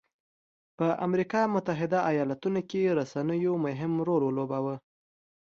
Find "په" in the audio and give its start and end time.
0.77-0.87